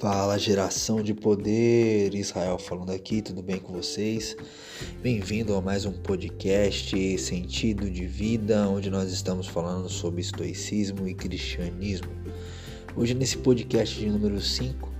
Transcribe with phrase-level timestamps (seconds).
[0.00, 4.34] Fala geração de poder, Israel falando aqui, tudo bem com vocês?
[5.02, 11.12] Bem-vindo a mais um podcast Sentido de Vida, onde nós estamos falando sobre estoicismo e
[11.12, 12.08] cristianismo.
[12.96, 14.90] Hoje, nesse podcast de número 5,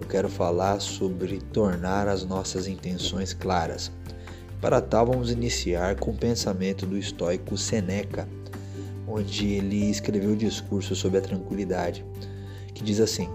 [0.00, 3.92] eu quero falar sobre tornar as nossas intenções claras.
[4.60, 8.28] Para tal, vamos iniciar com o pensamento do estoico Seneca,
[9.06, 12.04] onde ele escreveu o discurso sobre a tranquilidade,
[12.74, 13.28] que diz assim.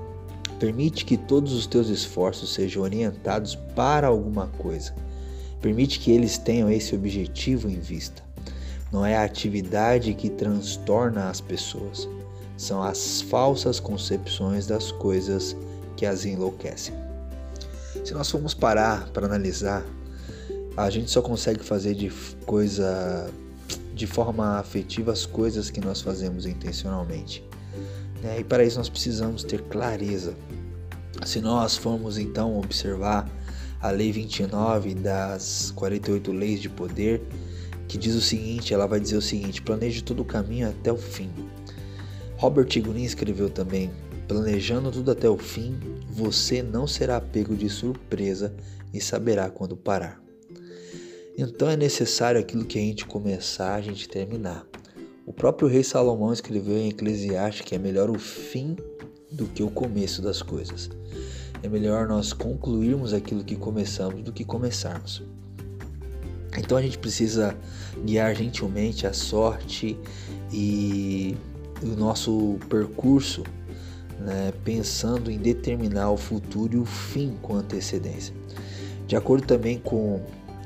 [0.63, 4.95] Permite que todos os teus esforços sejam orientados para alguma coisa.
[5.61, 8.23] Permite que eles tenham esse objetivo em vista.
[8.89, 12.07] Não é a atividade que transtorna as pessoas,
[12.55, 15.53] são as falsas concepções das coisas
[15.97, 16.95] que as enlouquecem.
[18.05, 19.85] Se nós formos parar para analisar,
[20.77, 22.09] a gente só consegue fazer de
[22.45, 23.29] coisa
[23.93, 27.43] de forma afetiva as coisas que nós fazemos intencionalmente.
[28.23, 28.39] Né?
[28.39, 30.33] E para isso nós precisamos ter clareza.
[31.25, 33.29] Se nós formos então observar
[33.79, 37.21] a Lei 29 das 48 Leis de Poder,
[37.87, 40.97] que diz o seguinte: ela vai dizer o seguinte, planeje todo o caminho até o
[40.97, 41.29] fim.
[42.37, 43.91] Robert Greene escreveu também:
[44.27, 45.77] planejando tudo até o fim,
[46.09, 48.53] você não será pego de surpresa
[48.93, 50.21] e saberá quando parar.
[51.37, 54.65] Então é necessário aquilo que a gente começar, a gente terminar.
[55.25, 58.75] O próprio rei Salomão escreveu em Eclesiastes que é melhor o fim
[59.31, 60.89] do que o começo das coisas.
[61.61, 65.23] É melhor nós concluirmos aquilo que começamos do que começarmos.
[66.57, 67.55] Então a gente precisa
[68.03, 69.97] guiar gentilmente a sorte
[70.51, 71.37] e
[71.81, 73.43] o nosso percurso,
[74.19, 78.35] né, pensando em determinar o futuro e o fim com antecedência.
[79.07, 80.21] De acordo também com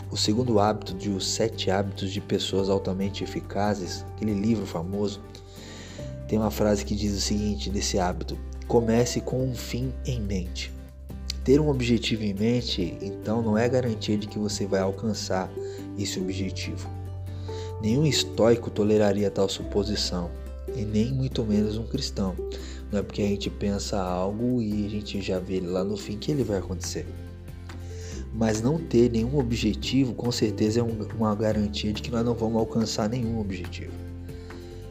[0.09, 5.21] o segundo hábito de Os Sete Hábitos de Pessoas Altamente Eficazes, aquele livro famoso,
[6.27, 10.71] tem uma frase que diz o seguinte desse hábito: comece com um fim em mente.
[11.43, 15.49] Ter um objetivo em mente, então, não é garantia de que você vai alcançar
[15.97, 16.89] esse objetivo.
[17.81, 20.29] Nenhum estoico toleraria tal suposição,
[20.75, 22.35] e nem muito menos um cristão.
[22.91, 26.17] Não é porque a gente pensa algo e a gente já vê lá no fim
[26.17, 27.05] que ele vai acontecer
[28.33, 32.57] mas não ter nenhum objetivo com certeza é uma garantia de que nós não vamos
[32.57, 33.91] alcançar nenhum objetivo.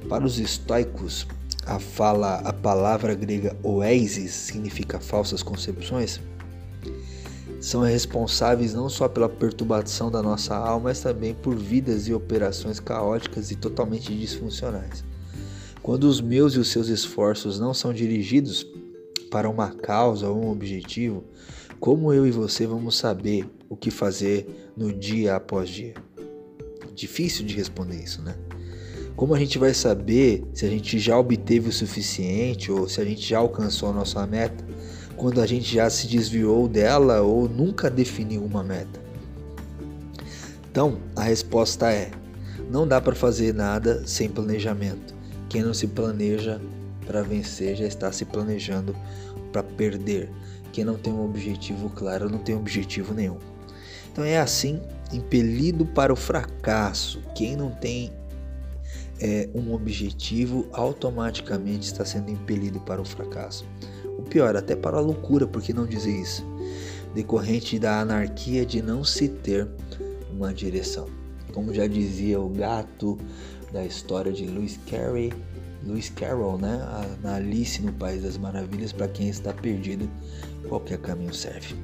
[0.08, 1.26] Para os estoicos,
[1.64, 6.20] a fala, a palavra grega oesis significa falsas concepções,
[7.60, 12.78] são responsáveis não só pela perturbação da nossa alma, mas também por vidas e operações
[12.78, 15.04] caóticas e totalmente disfuncionais.
[15.82, 18.66] Quando os meus e os seus esforços não são dirigidos
[19.30, 21.24] para uma causa ou um objetivo,
[21.80, 25.94] como eu e você vamos saber o que fazer no dia após dia?
[26.94, 28.34] Difícil de responder isso, né?
[29.14, 33.04] Como a gente vai saber se a gente já obteve o suficiente ou se a
[33.04, 34.64] gente já alcançou a nossa meta
[35.16, 39.00] quando a gente já se desviou dela ou nunca definiu uma meta?
[40.70, 42.10] Então, a resposta é:
[42.70, 45.14] não dá para fazer nada sem planejamento.
[45.48, 46.60] Quem não se planeja
[47.06, 48.94] para vencer já está se planejando
[49.52, 50.30] para perder.
[50.72, 53.38] Quem não tem um objetivo claro não tem objetivo nenhum.
[54.12, 54.80] Então é assim,
[55.12, 57.22] impelido para o fracasso.
[57.34, 58.12] Quem não tem
[59.20, 63.64] é, um objetivo automaticamente está sendo impelido para o fracasso.
[64.18, 66.44] O pior, até para a loucura, por que não dizer isso?
[67.14, 69.68] Decorrente da anarquia de não se ter
[70.30, 71.08] uma direção.
[71.52, 73.18] Como já dizia o gato
[73.72, 75.32] da história de Lewis Carey,
[75.86, 76.78] Lewis Carroll, né?
[77.22, 80.08] Na Alice no País das Maravilhas, para quem está perdido,
[80.68, 81.74] qualquer caminho serve.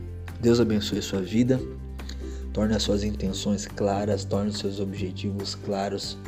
[0.40, 1.60] Deus abençoe sua vida,
[2.52, 6.18] torne as suas intenções claras, torne os seus objetivos claros.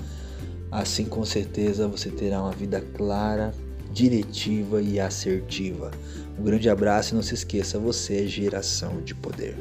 [0.70, 3.52] Assim, com certeza, você terá uma vida clara,
[3.92, 5.90] diretiva e assertiva.
[6.38, 9.56] Um grande abraço e não se esqueça, você é geração de poder.